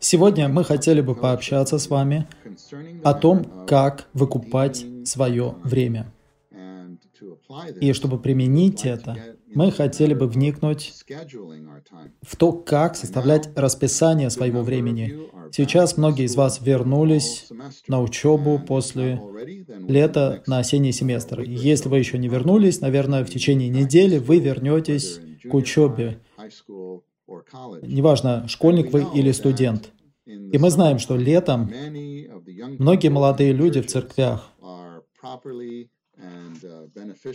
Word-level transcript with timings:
Сегодня 0.00 0.48
мы 0.48 0.64
хотели 0.64 1.00
бы 1.00 1.14
пообщаться 1.14 1.78
с 1.78 1.90
вами 1.90 2.26
о 3.04 3.14
том, 3.14 3.66
как 3.66 4.08
выкупать 4.14 4.86
свое 5.04 5.54
время. 5.62 6.12
И 7.80 7.92
чтобы 7.92 8.18
применить 8.18 8.84
это, 8.84 9.36
мы 9.54 9.70
хотели 9.70 10.14
бы 10.14 10.26
вникнуть 10.26 10.94
в 12.22 12.36
то, 12.36 12.52
как 12.52 12.96
составлять 12.96 13.50
расписание 13.56 14.30
своего 14.30 14.62
времени. 14.62 15.14
Сейчас 15.52 15.96
многие 15.96 16.24
из 16.24 16.36
вас 16.36 16.60
вернулись 16.60 17.48
на 17.86 18.02
учебу 18.02 18.58
после 18.58 19.20
лета 19.88 20.42
на 20.46 20.58
осенний 20.58 20.92
семестр. 20.92 21.40
Если 21.40 21.88
вы 21.88 21.98
еще 21.98 22.18
не 22.18 22.28
вернулись, 22.28 22.80
наверное, 22.80 23.24
в 23.24 23.30
течение 23.30 23.68
недели 23.68 24.18
вы 24.18 24.38
вернетесь 24.38 25.20
к 25.48 25.54
учебе. 25.54 26.20
Неважно, 27.82 28.46
школьник 28.48 28.92
вы 28.92 29.06
или 29.14 29.32
студент. 29.32 29.92
И 30.26 30.58
мы 30.58 30.70
знаем, 30.70 30.98
что 30.98 31.16
летом 31.16 31.70
многие 32.78 33.08
молодые 33.08 33.52
люди 33.52 33.80
в 33.80 33.86
церквях 33.86 34.50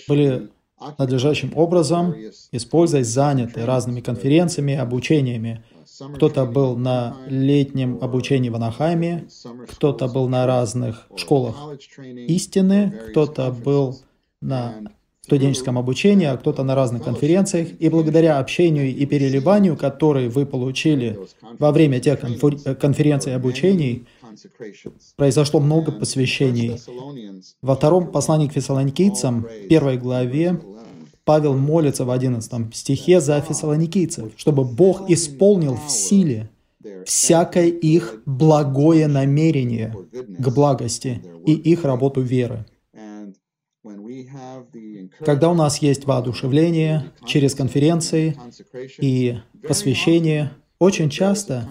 были 0.08 0.50
надлежащим 0.98 1.52
образом, 1.56 2.16
используясь 2.52 3.08
заняты 3.08 3.66
разными 3.66 4.02
конференциями, 4.02 4.76
обучениями. 4.76 5.64
Кто-то 6.16 6.46
был 6.46 6.76
на 6.76 7.18
летнем 7.28 8.00
обучении 8.02 8.50
в 8.50 8.56
Анахайме, 8.56 9.28
кто-то 9.70 10.08
был 10.08 10.28
на 10.28 10.46
разных 10.48 11.08
школах 11.16 11.56
истины, 12.28 12.94
кто-то 13.12 13.52
был 13.52 14.00
на 14.42 14.76
студенческом 15.22 15.78
обучении, 15.78 16.26
а 16.26 16.36
кто-то 16.36 16.64
на 16.64 16.76
разных 16.76 17.04
конференциях. 17.04 17.70
И 17.80 17.90
благодаря 17.90 18.40
общению 18.40 18.94
и 18.94 19.06
переливанию, 19.06 19.78
которые 19.78 20.30
вы 20.30 20.46
получили 20.46 21.18
во 21.60 21.72
время 21.72 22.00
тех 22.00 22.20
конференций 22.20 23.32
и 23.32 23.36
обучений, 23.36 24.06
произошло 25.16 25.60
много 25.60 25.92
посвящений. 25.92 26.80
Во 27.62 27.76
втором 27.76 28.12
послании 28.12 28.48
к 28.48 28.54
фессалоникийцам, 28.54 29.48
первой 29.70 29.98
главе, 29.98 30.60
Павел 31.26 31.56
молится 31.56 32.06
в 32.06 32.12
11 32.12 32.76
стихе 32.76 33.22
за 33.22 33.40
фессалоникийцев, 33.42 34.34
чтобы 34.36 34.66
Бог 34.66 35.10
исполнил 35.10 35.76
в 35.76 35.90
силе 35.90 36.50
всякое 37.06 37.68
их 37.68 38.22
благое 38.26 39.08
намерение 39.08 39.96
к 40.12 40.50
благости 40.50 41.22
и 41.46 41.54
их 41.54 41.86
работу 41.86 42.22
веры. 42.22 42.66
Когда 45.20 45.50
у 45.50 45.54
нас 45.54 45.80
есть 45.80 46.06
воодушевление 46.06 47.12
через 47.26 47.56
конференции 47.56 48.38
и 49.00 49.38
посвящение, 49.68 50.52
очень 50.80 51.10
часто 51.10 51.70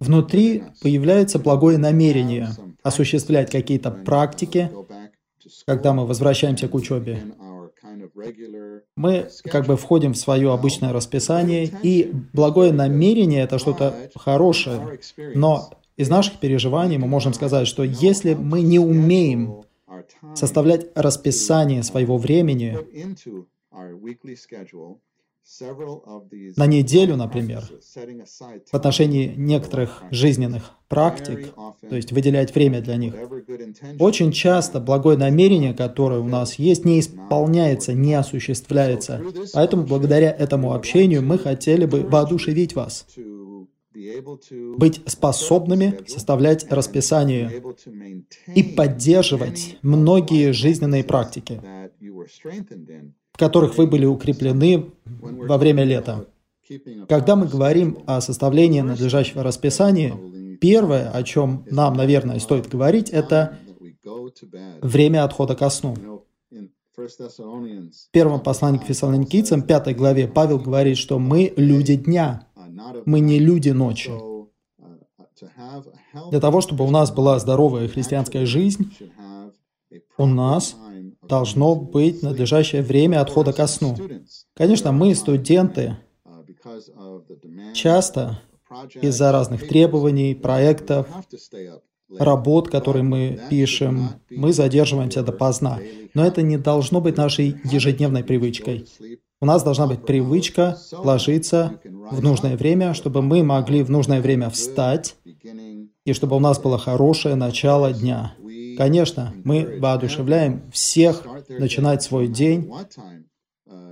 внутри 0.00 0.64
появляется 0.82 1.38
благое 1.38 1.78
намерение 1.78 2.48
осуществлять 2.82 3.50
какие-то 3.50 3.90
практики, 3.90 4.70
когда 5.66 5.92
мы 5.92 6.06
возвращаемся 6.06 6.68
к 6.68 6.74
учебе. 6.74 7.22
Мы 8.96 9.28
как 9.44 9.66
бы 9.66 9.76
входим 9.76 10.12
в 10.12 10.16
свое 10.16 10.52
обычное 10.52 10.92
расписание, 10.92 11.70
и 11.82 12.10
благое 12.32 12.72
намерение– 12.72 13.42
это 13.44 13.58
что-то 13.58 14.10
хорошее. 14.14 14.98
Но 15.34 15.70
из 15.96 16.08
наших 16.08 16.40
переживаний 16.40 16.98
мы 16.98 17.06
можем 17.06 17.34
сказать, 17.34 17.66
что 17.66 17.82
если 17.82 18.34
мы 18.34 18.62
не 18.62 18.78
умеем 18.78 19.62
составлять 20.34 20.86
расписание 20.94 21.82
своего 21.82 22.18
времени 22.18 22.76
на 26.56 26.66
неделю, 26.66 27.16
например, 27.16 27.62
в 28.70 28.74
отношении 28.74 29.32
некоторых 29.36 30.02
жизненных 30.10 30.72
практик, 30.88 31.54
то 31.88 31.96
есть 31.96 32.12
выделять 32.12 32.54
время 32.54 32.80
для 32.80 32.96
них. 32.96 33.14
Очень 33.98 34.32
часто 34.32 34.80
благое 34.80 35.16
намерение, 35.16 35.72
которое 35.72 36.20
у 36.20 36.28
нас 36.28 36.54
есть, 36.54 36.84
не 36.84 37.00
исполняется, 37.00 37.92
не 37.92 38.14
осуществляется. 38.14 39.22
Поэтому 39.54 39.84
благодаря 39.84 40.30
этому 40.30 40.74
общению 40.74 41.22
мы 41.22 41.38
хотели 41.38 41.86
бы 41.86 42.02
воодушевить 42.02 42.74
вас 42.74 43.06
быть 44.78 45.02
способными 45.06 46.00
составлять 46.06 46.70
расписание 46.70 47.62
и 48.54 48.62
поддерживать 48.62 49.78
многие 49.82 50.52
жизненные 50.52 51.04
практики, 51.04 51.60
в 53.32 53.38
которых 53.38 53.78
вы 53.78 53.86
были 53.86 54.06
укреплены 54.06 54.90
во 55.04 55.58
время 55.58 55.84
лета. 55.84 56.26
Когда 57.08 57.36
мы 57.36 57.46
говорим 57.46 57.98
о 58.06 58.20
составлении 58.20 58.80
надлежащего 58.80 59.42
расписания, 59.42 60.16
первое, 60.60 61.10
о 61.10 61.22
чем 61.22 61.64
нам, 61.70 61.94
наверное, 61.94 62.38
стоит 62.40 62.68
говорить, 62.68 63.10
это 63.10 63.58
время 64.82 65.24
отхода 65.24 65.54
ко 65.54 65.70
сну. 65.70 65.94
В 66.96 68.10
первом 68.10 68.40
послании 68.40 68.78
к 68.78 68.84
фессалоникийцам, 68.84 69.62
пятой 69.62 69.94
главе, 69.94 70.26
Павел 70.26 70.58
говорит, 70.58 70.96
что 70.96 71.18
мы 71.18 71.52
люди 71.56 71.94
дня, 71.94 72.46
мы 73.04 73.20
не 73.20 73.38
люди 73.38 73.70
ночи. 73.70 74.10
Для 76.30 76.40
того, 76.40 76.60
чтобы 76.60 76.84
у 76.84 76.90
нас 76.90 77.10
была 77.10 77.38
здоровая 77.38 77.88
христианская 77.88 78.46
жизнь, 78.46 78.94
у 80.16 80.26
нас 80.26 80.76
должно 81.22 81.74
быть 81.74 82.22
надлежащее 82.22 82.82
время 82.82 83.20
отхода 83.20 83.52
ко 83.52 83.66
сну. 83.66 83.96
Конечно, 84.54 84.92
мы, 84.92 85.14
студенты, 85.14 85.96
часто 87.74 88.40
из-за 89.00 89.32
разных 89.32 89.68
требований, 89.68 90.34
проектов, 90.34 91.06
работ, 92.18 92.68
которые 92.68 93.02
мы 93.02 93.40
пишем, 93.50 94.10
мы 94.30 94.52
задерживаемся 94.52 95.22
допоздна. 95.22 95.80
Но 96.14 96.24
это 96.24 96.42
не 96.42 96.56
должно 96.56 97.00
быть 97.00 97.16
нашей 97.16 97.56
ежедневной 97.64 98.24
привычкой. 98.24 98.86
У 99.40 99.46
нас 99.46 99.62
должна 99.62 99.86
быть 99.86 100.04
привычка 100.06 100.78
ложиться 100.92 101.78
в 102.10 102.22
нужное 102.22 102.56
время, 102.56 102.94
чтобы 102.94 103.22
мы 103.22 103.42
могли 103.42 103.82
в 103.82 103.90
нужное 103.90 104.20
время 104.20 104.50
встать, 104.50 105.16
и 106.04 106.12
чтобы 106.12 106.36
у 106.36 106.40
нас 106.40 106.58
было 106.58 106.78
хорошее 106.78 107.34
начало 107.34 107.92
дня. 107.92 108.34
Конечно, 108.76 109.34
мы 109.44 109.78
воодушевляем 109.80 110.70
всех 110.70 111.24
начинать 111.48 112.02
свой 112.02 112.28
день, 112.28 112.70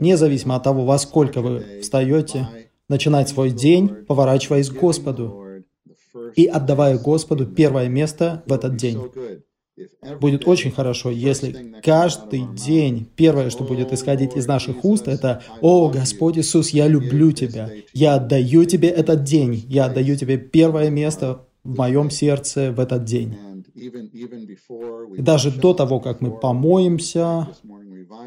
независимо 0.00 0.56
от 0.56 0.62
того, 0.62 0.84
во 0.84 0.98
сколько 0.98 1.40
вы 1.40 1.80
встаете, 1.80 2.48
начинать 2.88 3.28
свой 3.28 3.50
день, 3.50 3.88
поворачиваясь 4.06 4.68
к 4.68 4.78
Господу 4.78 5.44
и 6.36 6.46
отдавая 6.46 6.98
Господу 6.98 7.46
первое 7.46 7.88
место 7.88 8.42
в 8.46 8.52
этот 8.52 8.76
день. 8.76 9.00
Будет 10.20 10.46
очень 10.46 10.70
хорошо, 10.70 11.10
если 11.10 11.80
каждый 11.82 12.46
день 12.54 13.08
первое, 13.16 13.50
что 13.50 13.64
будет 13.64 13.92
исходить 13.92 14.36
из 14.36 14.46
наших 14.46 14.84
уст, 14.84 15.08
это 15.08 15.42
«О, 15.60 15.88
Господь 15.88 16.38
Иисус, 16.38 16.70
я 16.70 16.86
люблю 16.86 17.32
Тебя, 17.32 17.70
я 17.92 18.14
отдаю 18.14 18.64
Тебе 18.66 18.88
этот 18.88 19.24
день, 19.24 19.64
я 19.68 19.86
отдаю 19.86 20.16
Тебе 20.16 20.38
первое 20.38 20.90
место 20.90 21.46
в 21.64 21.76
моем 21.76 22.10
сердце 22.10 22.70
в 22.70 22.78
этот 22.78 23.04
день». 23.04 23.36
И 23.74 25.20
даже 25.20 25.50
до 25.50 25.74
того, 25.74 25.98
как 25.98 26.20
мы 26.20 26.30
помоемся, 26.30 27.48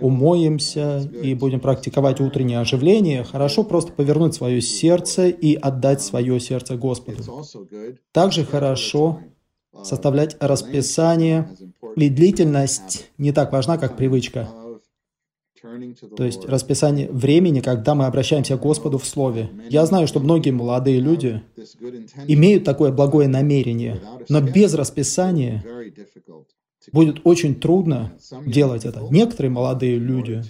умоемся 0.01 1.09
и 1.23 1.33
будем 1.33 1.61
практиковать 1.61 2.19
утреннее 2.19 2.59
оживление, 2.59 3.23
хорошо 3.23 3.63
просто 3.63 3.93
повернуть 3.93 4.35
свое 4.35 4.61
сердце 4.61 5.29
и 5.29 5.55
отдать 5.55 6.01
свое 6.01 6.41
сердце 6.41 6.75
Господу. 6.75 7.23
Также 8.11 8.43
хорошо 8.43 9.21
составлять 9.83 10.37
расписание, 10.39 11.49
и 11.95 12.09
длительность 12.09 13.09
не 13.17 13.31
так 13.31 13.51
важна, 13.51 13.77
как 13.77 13.97
привычка. 13.97 14.47
То 16.15 16.23
есть 16.23 16.45
расписание 16.45 17.09
времени, 17.09 17.61
когда 17.61 17.95
мы 17.95 18.05
обращаемся 18.05 18.57
к 18.57 18.61
Господу 18.61 18.97
в 18.97 19.05
Слове. 19.05 19.49
Я 19.69 19.85
знаю, 19.85 20.07
что 20.07 20.19
многие 20.19 20.51
молодые 20.51 20.99
люди 20.99 21.41
имеют 22.27 22.63
такое 22.63 22.91
благое 22.91 23.27
намерение, 23.27 23.99
но 24.29 24.41
без 24.41 24.73
расписания 24.73 25.63
будет 26.91 27.21
очень 27.23 27.55
трудно 27.55 28.13
делать 28.45 28.85
это. 28.85 29.01
Некоторые 29.09 29.51
молодые 29.51 29.97
люди 29.97 30.43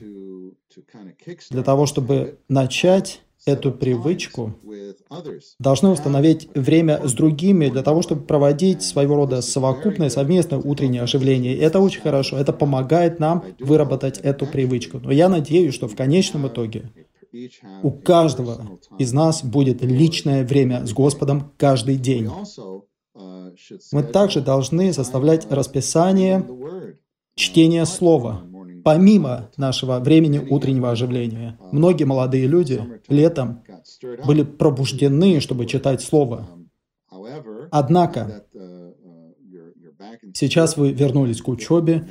для 1.50 1.64
того, 1.64 1.86
чтобы 1.86 2.38
начать 2.48 3.22
эту 3.48 3.72
привычку, 3.72 4.54
должны 5.60 5.90
установить 5.90 6.50
время 6.54 7.08
с 7.08 7.14
другими 7.14 7.70
для 7.70 7.82
того, 7.82 8.02
чтобы 8.02 8.24
проводить 8.24 8.84
своего 8.84 9.16
рода 9.16 9.42
совокупное, 9.42 10.10
совместное 10.10 10.60
утреннее 10.60 11.02
оживление. 11.02 11.58
Это 11.58 11.80
очень 11.80 12.02
хорошо. 12.02 12.38
Это 12.38 12.54
помогает 12.54 13.20
нам 13.20 13.44
выработать 13.60 14.20
эту 14.20 14.46
привычку. 14.46 15.00
Но 15.00 15.12
я 15.12 15.30
надеюсь, 15.30 15.74
что 15.74 15.88
в 15.88 15.96
конечном 15.96 16.48
итоге 16.48 16.92
у 17.84 17.92
каждого 17.92 18.80
из 19.00 19.14
нас 19.14 19.44
будет 19.44 19.82
личное 19.84 20.46
время 20.46 20.86
с 20.86 20.94
Господом 20.94 21.52
каждый 21.58 21.96
день. 21.96 22.30
Мы 23.92 24.04
также 24.04 24.42
должны 24.42 24.94
составлять 24.94 25.50
расписание 25.50 26.46
чтения 27.36 27.86
Слова, 27.86 28.44
помимо 28.88 29.50
нашего 29.58 30.00
времени 30.00 30.40
утреннего 30.40 30.92
оживления. 30.92 31.60
Многие 31.74 32.06
молодые 32.06 32.48
люди 32.48 32.82
летом 33.10 33.62
были 34.26 34.44
пробуждены, 34.44 35.42
чтобы 35.42 35.66
читать 35.66 36.02
Слово. 36.02 36.48
Однако, 37.70 38.46
сейчас 40.34 40.78
вы 40.78 40.94
вернулись 40.94 41.42
к 41.42 41.50
учебе, 41.50 42.08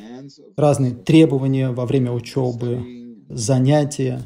разные 0.55 0.91
требования 0.95 1.71
во 1.71 1.87
время 1.87 2.13
учебы, 2.13 3.25
занятия, 3.31 4.21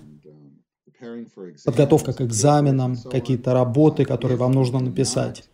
подготовка 1.64 2.12
к 2.12 2.20
экзаменам, 2.20 2.96
какие-то 2.96 3.54
работы, 3.54 4.04
которые 4.04 4.38
вам 4.38 4.50
нужно 4.50 4.80
написать. 4.80 5.44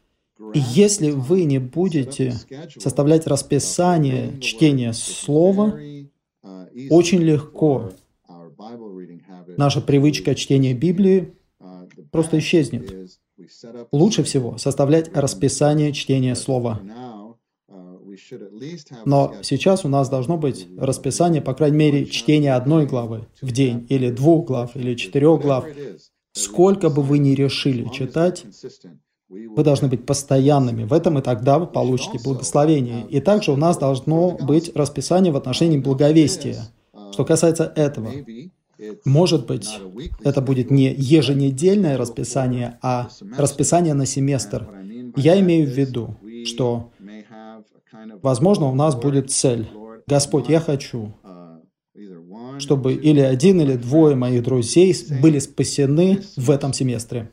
И 0.55 0.59
если 0.59 1.11
вы 1.11 1.45
не 1.45 1.59
будете 1.59 2.33
составлять 2.79 3.27
расписание 3.27 4.41
чтения 4.41 4.95
слова, 4.95 5.79
очень 6.91 7.23
легко 7.23 7.91
наша 9.57 9.81
привычка 9.81 10.35
чтения 10.35 10.75
Библии 10.75 11.35
просто 12.11 12.39
исчезнет. 12.39 13.11
Лучше 13.93 14.23
всего 14.23 14.57
составлять 14.59 15.15
расписание 15.15 15.93
чтения 15.93 16.35
слова. 16.35 16.81
Но 19.05 19.35
сейчас 19.43 19.85
у 19.85 19.89
нас 19.89 20.09
должно 20.09 20.39
быть 20.39 20.67
расписание, 20.79 21.43
по 21.43 21.55
крайней 21.55 21.77
мере, 21.77 22.07
чтения 22.07 22.55
одной 22.55 22.87
главы 22.87 23.27
в 23.43 23.53
день, 23.53 23.87
или 23.91 24.11
двух 24.11 24.47
глав, 24.47 24.75
или 24.75 24.95
четырех 24.95 25.41
глав. 25.41 25.67
Сколько 26.33 26.91
бы 26.91 27.03
вы 27.03 27.19
ни 27.19 27.31
решили 27.31 27.89
читать, 27.91 28.45
вы 29.29 29.65
должны 29.65 29.89
быть 29.89 30.07
постоянными 30.07 30.85
в 30.85 30.93
этом, 30.93 31.19
и 31.19 31.23
тогда 31.23 31.59
вы 31.59 31.67
получите 31.67 32.19
благословение. 32.23 33.07
И 33.09 33.21
также 33.21 33.53
у 33.53 33.57
нас 33.57 33.77
должно 33.77 34.37
быть 34.41 34.75
расписание 34.75 35.33
в 35.33 35.37
отношении 35.37 35.79
благовестия. 35.79 36.69
Что 37.13 37.25
касается 37.25 37.73
этого, 37.75 38.11
может 39.05 39.47
быть, 39.47 39.69
это 40.23 40.41
будет 40.41 40.71
не 40.71 40.95
еженедельное 40.95 41.97
расписание, 41.97 42.79
а 42.83 43.09
расписание 43.37 43.95
на 43.95 44.07
семестр. 44.07 44.69
Я 45.17 45.41
имею 45.41 45.67
в 45.67 45.71
виду, 45.71 46.17
что, 46.45 46.91
возможно, 48.23 48.67
у 48.67 48.75
нас 48.75 48.95
будет 48.95 49.31
цель. 49.31 49.69
Господь, 50.07 50.49
я 50.49 50.61
хочу, 50.61 51.15
чтобы 52.59 52.95
или 52.95 53.21
один, 53.21 53.61
или 53.61 53.75
двое 53.75 54.15
моих 54.15 54.43
друзей 54.43 54.95
были 55.23 55.39
спасены 55.39 56.23
в 56.37 56.51
этом 56.51 56.73
семестре. 56.73 57.31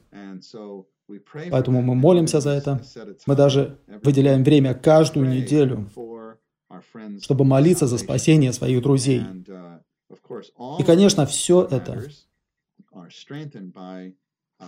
Поэтому 1.51 1.81
мы 1.81 1.95
молимся 1.95 2.39
за 2.39 2.51
это. 2.51 2.81
Мы 3.25 3.35
даже 3.35 3.79
выделяем 4.03 4.43
время 4.43 4.73
каждую 4.73 5.29
неделю, 5.29 5.89
чтобы 7.21 7.45
молиться 7.45 7.87
за 7.87 7.97
спасение 7.97 8.53
своих 8.53 8.81
друзей. 8.81 9.21
И, 10.79 10.83
конечно, 10.83 11.25
все 11.25 11.67
это 11.69 12.03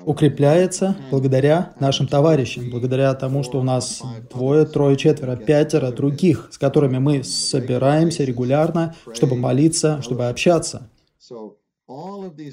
укрепляется 0.03 0.97
благодаря 1.09 1.73
нашим 1.79 2.07
товарищам, 2.07 2.69
благодаря 2.69 3.13
тому, 3.13 3.43
что 3.43 3.59
у 3.59 3.63
нас 3.63 4.01
двое, 4.31 4.65
трое, 4.65 4.97
четверо, 4.97 5.35
пятеро 5.35 5.91
других, 5.91 6.49
с 6.51 6.57
которыми 6.57 6.97
мы 6.97 7.23
собираемся 7.23 8.23
регулярно, 8.23 8.95
чтобы 9.13 9.35
молиться, 9.35 10.01
чтобы 10.01 10.27
общаться. 10.27 10.89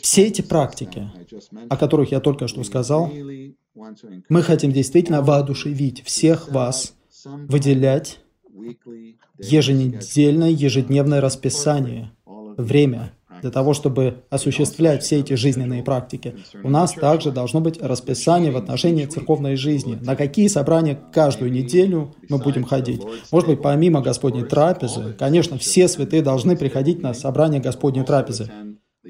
Все 0.03 0.27
эти 0.27 0.43
практики, 0.43 1.11
о 1.69 1.77
которых 1.77 2.13
я 2.13 2.21
только 2.21 2.49
что 2.49 2.63
сказал, 2.65 3.11
мы 4.29 4.43
хотим 4.43 4.73
действительно 4.73 5.23
воодушевить 5.23 6.05
всех 6.05 6.51
вас, 6.51 6.95
выделять 7.25 8.21
еженедельное, 9.39 10.51
ежедневное 10.51 11.21
расписание, 11.21 12.13
время 12.27 13.13
для 13.41 13.51
того, 13.51 13.75
чтобы 13.75 14.23
осуществлять 14.31 15.03
все 15.03 15.19
эти 15.19 15.35
жизненные 15.35 15.83
практики. 15.83 16.37
У 16.63 16.71
нас 16.71 16.93
также 16.93 17.33
должно 17.33 17.61
быть 17.61 17.83
расписание 17.83 18.53
в 18.53 18.57
отношении 18.57 19.05
церковной 19.05 19.57
жизни. 19.57 19.99
На 20.01 20.15
какие 20.15 20.47
собрания 20.47 20.99
каждую 21.13 21.51
неделю 21.51 22.15
мы 22.29 22.39
будем 22.39 22.65
ходить. 22.65 23.03
Может 23.33 23.49
быть, 23.49 23.63
помимо 23.63 24.01
Господней 24.01 24.45
трапезы, 24.45 25.15
конечно, 25.19 25.59
все 25.59 25.89
святые 25.89 26.23
должны 26.23 26.57
приходить 26.57 27.03
на 27.03 27.15
собрание 27.15 27.61
Господней 27.61 28.05
трапезы. 28.05 28.51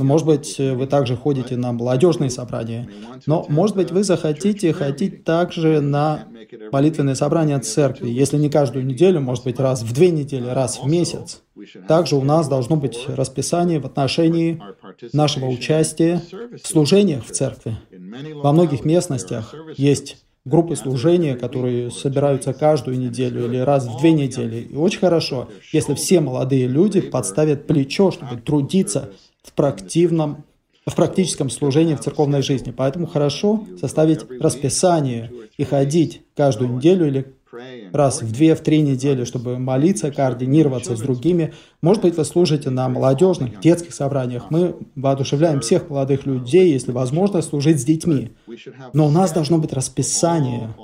Но, 0.03 0.09
может 0.09 0.27
быть, 0.27 0.59
вы 0.59 0.89
также 0.89 1.17
ходите 1.17 1.57
на 1.57 1.71
молодежные 1.71 2.29
собрания. 2.29 2.89
Но, 3.27 3.47
может 3.49 3.77
быть, 3.77 3.93
вы 3.93 4.03
захотите 4.03 4.73
ходить 4.73 5.23
также 5.23 5.81
на 5.81 6.25
молитвенные 6.73 7.15
собрания 7.15 7.61
церкви, 7.61 8.11
если 8.11 8.37
не 8.37 8.51
каждую 8.51 8.85
неделю, 8.85 9.21
может 9.21 9.45
быть, 9.45 9.61
раз 9.61 9.83
в 9.85 9.93
две 9.93 10.11
недели, 10.11 10.49
раз 10.49 10.81
в 10.83 10.89
месяц. 10.89 11.43
Также 11.87 12.17
у 12.17 12.23
нас 12.23 12.49
должно 12.49 12.75
быть 12.75 12.99
расписание 13.07 13.79
в 13.79 13.87
отношении 13.87 14.61
нашего 15.13 15.47
участия 15.47 16.21
в 16.31 16.67
служениях 16.67 17.25
в 17.25 17.31
церкви. 17.31 17.77
Во 18.43 18.51
многих 18.53 18.85
местностях 18.85 19.55
есть 19.77 20.17
группы 20.45 20.75
служения, 20.75 21.37
которые 21.37 21.93
собираются 21.93 22.53
каждую 22.53 22.99
неделю 22.99 23.47
или 23.47 23.59
раз 23.59 23.87
в 23.87 24.01
две 24.01 24.11
недели. 24.13 24.67
И 24.73 24.75
очень 24.75 24.99
хорошо, 24.99 25.49
если 25.71 25.95
все 25.95 26.21
молодые 26.21 26.67
люди 26.67 27.01
подставят 27.01 27.69
плечо, 27.69 28.11
чтобы 28.11 28.41
трудиться 28.41 29.11
в 29.43 29.53
практивном 29.53 30.45
в 30.87 30.97
практическом 30.97 31.49
служении 31.49 31.95
в 31.95 32.01
церковной 32.01 32.43
жизни. 32.43 32.73
Поэтому 32.77 33.07
хорошо 33.07 33.67
составить 33.81 34.29
расписание 34.41 35.31
и 35.57 35.65
ходить 35.65 36.23
каждую 36.35 36.75
неделю 36.77 37.07
или 37.07 37.35
раз 37.93 38.23
в 38.23 38.33
две, 38.33 38.55
в 38.55 38.63
три 38.63 38.81
недели, 38.81 39.25
чтобы 39.25 39.59
молиться, 39.59 40.11
координироваться 40.11 40.97
с 40.97 41.01
другими. 41.01 41.53
Может 41.83 42.03
быть, 42.03 42.17
вы 42.17 42.25
служите 42.25 42.71
на 42.71 42.89
молодежных, 42.89 43.61
детских 43.61 43.95
собраниях. 43.95 44.51
Мы 44.51 44.75
воодушевляем 44.97 45.61
всех 45.61 45.91
молодых 45.91 46.25
людей, 46.25 46.73
если 46.73 46.93
возможно, 46.93 47.43
служить 47.43 47.81
с 47.81 47.85
детьми. 47.85 48.33
Но 48.95 49.07
у 49.07 49.11
нас 49.11 49.33
должно 49.33 49.59
быть 49.59 49.75
расписание 49.75 50.75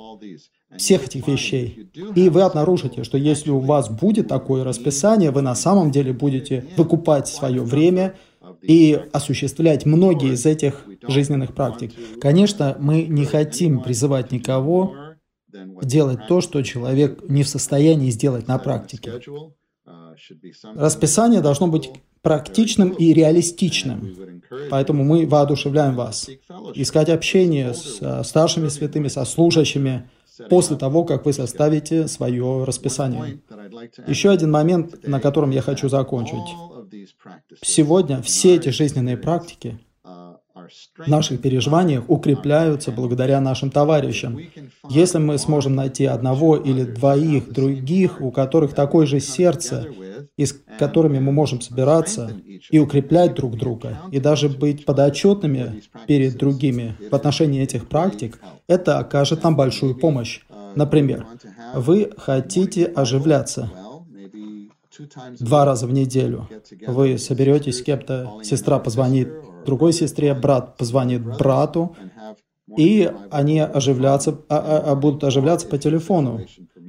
всех 0.77 1.07
этих 1.07 1.27
вещей. 1.27 1.89
И 2.15 2.29
вы 2.29 2.43
обнаружите, 2.43 3.03
что 3.03 3.17
если 3.17 3.49
у 3.49 3.59
вас 3.59 3.89
будет 3.89 4.27
такое 4.27 4.63
расписание, 4.63 5.31
вы 5.31 5.41
на 5.41 5.55
самом 5.55 5.89
деле 5.89 6.13
будете 6.13 6.65
выкупать 6.77 7.27
свое 7.27 7.61
время– 7.63 8.13
и 8.61 8.99
осуществлять 9.11 9.85
многие 9.85 10.33
из 10.33 10.45
этих 10.45 10.85
жизненных 11.07 11.53
практик. 11.53 11.91
Конечно, 12.19 12.75
мы 12.79 13.03
не 13.03 13.25
хотим 13.25 13.81
призывать 13.81 14.31
никого 14.31 14.95
делать 15.83 16.27
то, 16.27 16.41
что 16.41 16.61
человек 16.61 17.27
не 17.27 17.43
в 17.43 17.49
состоянии 17.49 18.09
сделать 18.11 18.47
на 18.47 18.57
практике. 18.57 19.13
Расписание 20.75 21.41
должно 21.41 21.67
быть 21.67 21.89
практичным 22.21 22.89
и 22.89 23.13
реалистичным. 23.13 24.15
Поэтому 24.69 25.03
мы 25.03 25.25
воодушевляем 25.25 25.95
вас 25.95 26.29
искать 26.75 27.09
общение 27.09 27.73
с 27.73 28.23
старшими 28.23 28.67
святыми, 28.67 29.07
со 29.07 29.23
служащими, 29.25 30.09
после 30.49 30.77
того, 30.77 31.03
как 31.03 31.25
вы 31.25 31.33
составите 31.33 32.07
свое 32.07 32.63
расписание. 32.63 33.41
Еще 34.07 34.29
один 34.29 34.51
момент, 34.51 35.07
на 35.07 35.19
котором 35.19 35.51
я 35.51 35.61
хочу 35.61 35.89
закончить. 35.89 36.37
Сегодня 37.61 38.21
все 38.21 38.55
эти 38.55 38.69
жизненные 38.69 39.17
практики 39.17 39.79
в 40.97 41.07
наших 41.07 41.41
переживаниях 41.41 42.03
укрепляются 42.07 42.91
благодаря 42.91 43.39
нашим 43.41 43.71
товарищам. 43.71 44.39
Если 44.89 45.17
мы 45.17 45.37
сможем 45.37 45.75
найти 45.75 46.05
одного 46.05 46.57
или 46.57 46.83
двоих 46.83 47.51
других, 47.51 48.21
у 48.21 48.31
которых 48.31 48.73
такое 48.73 49.05
же 49.05 49.19
сердце, 49.19 49.87
и 50.37 50.45
с 50.45 50.55
которыми 50.77 51.19
мы 51.19 51.31
можем 51.31 51.59
собираться 51.59 52.31
и 52.69 52.79
укреплять 52.79 53.35
друг 53.35 53.57
друга, 53.57 53.99
и 54.11 54.19
даже 54.19 54.47
быть 54.47 54.85
подотчетными 54.85 55.81
перед 56.07 56.37
другими 56.37 56.95
в 57.11 57.15
отношении 57.15 57.61
этих 57.61 57.87
практик, 57.87 58.39
это 58.67 58.99
окажет 58.99 59.43
нам 59.43 59.55
большую 59.55 59.95
помощь. 59.95 60.41
Например, 60.75 61.25
вы 61.73 62.11
хотите 62.17 62.85
оживляться, 62.85 63.71
два 65.39 65.65
раза 65.65 65.87
в 65.87 65.93
неделю. 65.93 66.47
Вы 66.87 67.17
соберетесь 67.17 67.79
с 67.79 67.81
кем-то, 67.81 68.39
сестра 68.43 68.79
позвонит 68.79 69.29
другой 69.65 69.93
сестре, 69.93 70.33
брат 70.33 70.77
позвонит 70.77 71.23
брату, 71.37 71.95
и 72.77 73.11
они 73.31 73.59
оживляться, 73.59 74.41
а, 74.47 74.57
а, 74.57 74.91
а 74.91 74.95
будут 74.95 75.23
оживляться 75.23 75.67
по 75.67 75.77
телефону. 75.77 76.41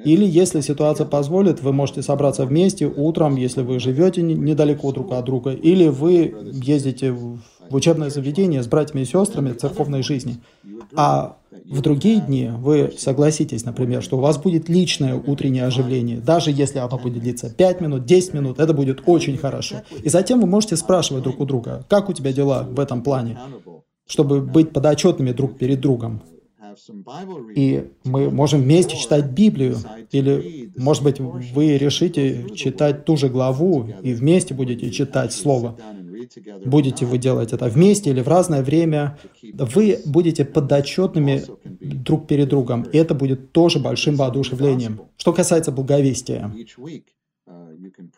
Или, 0.04 0.24
если 0.24 0.60
ситуация 0.60 1.06
позволит, 1.06 1.62
вы 1.62 1.72
можете 1.72 2.02
собраться 2.02 2.44
вместе 2.44 2.86
утром, 2.86 3.36
если 3.36 3.62
вы 3.62 3.78
живете 3.78 4.22
недалеко 4.22 4.92
друг 4.92 5.12
от 5.12 5.24
друга, 5.24 5.52
или 5.52 5.88
вы 5.88 6.34
ездите 6.52 7.12
в 7.12 7.38
учебное 7.76 8.10
заведение 8.10 8.62
с 8.62 8.66
братьями 8.66 9.02
и 9.02 9.04
сестрами 9.04 9.52
церковной 9.52 10.02
жизни. 10.02 10.38
А 10.94 11.36
в 11.64 11.80
другие 11.80 12.20
дни 12.20 12.50
вы 12.52 12.92
согласитесь, 12.98 13.64
например, 13.64 14.02
что 14.02 14.18
у 14.18 14.20
вас 14.20 14.38
будет 14.38 14.68
личное 14.68 15.14
утреннее 15.14 15.64
оживление, 15.64 16.18
даже 16.18 16.50
если 16.50 16.78
оно 16.78 16.98
будет 16.98 17.22
длиться 17.22 17.48
5 17.48 17.80
минут, 17.80 18.04
10 18.04 18.34
минут, 18.34 18.58
это 18.58 18.74
будет 18.74 19.02
очень 19.06 19.36
хорошо. 19.36 19.82
И 20.02 20.08
затем 20.08 20.40
вы 20.40 20.46
можете 20.46 20.76
спрашивать 20.76 21.22
друг 21.22 21.40
у 21.40 21.44
друга, 21.44 21.84
как 21.88 22.08
у 22.08 22.12
тебя 22.12 22.32
дела 22.32 22.66
в 22.68 22.80
этом 22.80 23.02
плане, 23.02 23.38
чтобы 24.06 24.40
быть 24.40 24.72
подотчетными 24.72 25.32
друг 25.32 25.58
перед 25.58 25.80
другом. 25.80 26.22
И 27.54 27.90
мы 28.04 28.30
можем 28.30 28.62
вместе 28.62 28.96
читать 28.96 29.26
Библию. 29.26 29.76
Или, 30.12 30.72
может 30.76 31.02
быть, 31.02 31.20
вы 31.20 31.76
решите 31.76 32.46
читать 32.54 33.04
ту 33.04 33.16
же 33.16 33.28
главу 33.28 33.88
и 34.02 34.12
вместе 34.12 34.54
будете 34.54 34.90
читать 34.90 35.32
Слово. 35.32 35.76
Будете 36.64 37.06
вы 37.06 37.18
делать 37.18 37.52
это 37.52 37.66
вместе 37.66 38.10
или 38.10 38.20
в 38.20 38.28
разное 38.28 38.62
время, 38.62 39.18
вы 39.52 39.98
будете 40.04 40.44
подотчетными 40.44 41.42
друг 41.80 42.26
перед 42.26 42.48
другом, 42.48 42.82
и 42.82 42.98
это 42.98 43.14
будет 43.14 43.52
тоже 43.52 43.78
большим 43.78 44.16
воодушевлением. 44.16 45.00
Что 45.16 45.32
касается 45.32 45.72
благовестия, 45.72 46.52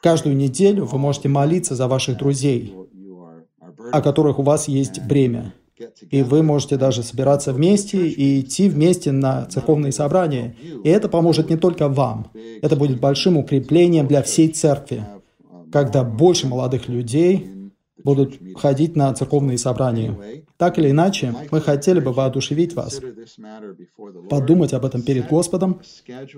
каждую 0.00 0.36
неделю 0.36 0.84
вы 0.84 0.98
можете 0.98 1.28
молиться 1.28 1.74
за 1.74 1.88
ваших 1.88 2.18
друзей, 2.18 2.74
о 3.92 4.02
которых 4.02 4.38
у 4.38 4.42
вас 4.42 4.68
есть 4.68 5.02
бремя. 5.06 5.54
И 6.10 6.22
вы 6.22 6.42
можете 6.42 6.76
даже 6.76 7.02
собираться 7.02 7.52
вместе 7.52 8.06
и 8.06 8.40
идти 8.40 8.68
вместе 8.68 9.10
на 9.10 9.46
церковные 9.46 9.90
собрания. 9.90 10.54
И 10.84 10.88
это 10.88 11.08
поможет 11.08 11.50
не 11.50 11.56
только 11.56 11.88
вам, 11.88 12.30
это 12.60 12.76
будет 12.76 13.00
большим 13.00 13.36
укреплением 13.36 14.06
для 14.06 14.22
всей 14.22 14.48
церкви, 14.48 15.04
когда 15.72 16.04
больше 16.04 16.46
молодых 16.46 16.88
людей 16.88 17.61
будут 18.04 18.38
ходить 18.56 18.96
на 18.96 19.12
церковные 19.14 19.58
собрания. 19.58 20.16
Так 20.56 20.78
или 20.78 20.90
иначе, 20.90 21.34
мы 21.50 21.60
хотели 21.60 22.00
бы 22.00 22.12
воодушевить 22.12 22.74
вас, 22.74 23.00
подумать 24.30 24.72
об 24.72 24.84
этом 24.84 25.02
перед 25.02 25.28
Господом 25.28 25.80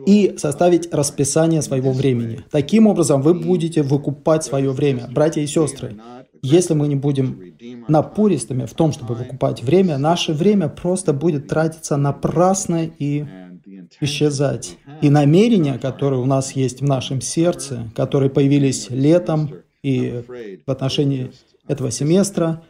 и 0.06 0.34
составить 0.38 0.92
расписание 0.92 1.62
своего 1.62 1.92
времени. 1.92 2.40
Таким 2.50 2.86
образом, 2.86 3.22
вы 3.22 3.34
будете 3.34 3.82
выкупать 3.82 4.44
свое 4.44 4.70
время. 4.70 5.08
Братья 5.12 5.40
и 5.42 5.46
сестры, 5.46 5.96
если 6.42 6.74
мы 6.74 6.88
не 6.88 6.96
будем 6.96 7.54
напористыми 7.88 8.66
в 8.66 8.74
том, 8.74 8.92
чтобы 8.92 9.14
выкупать 9.14 9.62
время, 9.62 9.98
наше 9.98 10.32
время 10.32 10.68
просто 10.68 11.12
будет 11.12 11.48
тратиться 11.48 11.96
напрасно 11.96 12.90
и 12.98 13.24
исчезать. 14.00 14.78
И 15.02 15.10
намерения, 15.10 15.78
которые 15.78 16.20
у 16.20 16.26
нас 16.26 16.52
есть 16.52 16.80
в 16.80 16.84
нашем 16.84 17.20
сердце, 17.20 17.90
которые 17.94 18.30
появились 18.30 18.88
летом 18.90 19.50
и 19.82 20.22
в 20.66 20.70
отношении 20.70 21.32
этого 21.66 21.90
семестра, 21.90 22.62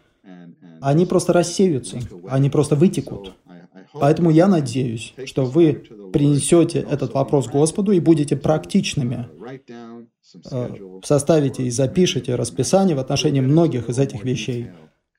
они 0.80 1.06
просто 1.06 1.32
рассеются, 1.32 1.98
они 2.28 2.50
просто 2.50 2.76
вытекут. 2.76 3.32
Поэтому 3.92 4.30
я 4.30 4.48
надеюсь, 4.48 5.14
что 5.24 5.44
вы 5.44 5.84
принесете 6.12 6.80
этот 6.80 7.14
вопрос 7.14 7.48
Господу 7.48 7.92
и 7.92 8.00
будете 8.00 8.36
практичными, 8.36 9.28
э, 10.50 10.68
составите 11.04 11.62
и 11.64 11.70
запишите 11.70 12.34
расписание 12.34 12.96
в 12.96 12.98
отношении 12.98 13.40
многих 13.40 13.88
из 13.88 13.98
этих 13.98 14.24
вещей. 14.24 14.70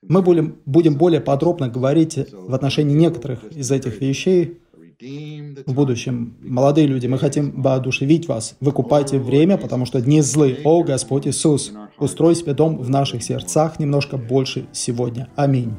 Мы 0.02 0.22
будем, 0.22 0.60
будем 0.66 0.96
более 0.96 1.20
подробно 1.20 1.68
говорить 1.68 2.18
в 2.32 2.54
отношении 2.54 2.94
некоторых 2.94 3.44
из 3.44 3.70
этих 3.70 4.00
вещей 4.00 4.60
в 5.00 5.74
будущем. 5.74 6.36
Молодые 6.42 6.86
люди, 6.86 7.06
мы 7.06 7.18
хотим 7.18 7.60
воодушевить 7.60 8.28
вас. 8.28 8.56
Выкупайте 8.60 9.18
время, 9.18 9.58
потому 9.58 9.84
что 9.84 10.00
дни 10.00 10.20
злы. 10.22 10.58
О, 10.64 10.82
Господь 10.82 11.26
Иисус, 11.26 11.72
устрой 11.98 12.34
себе 12.34 12.54
дом 12.54 12.78
в 12.78 12.88
наших 12.88 13.22
сердцах 13.22 13.78
немножко 13.78 14.16
больше 14.16 14.66
сегодня. 14.72 15.28
Аминь. 15.36 15.74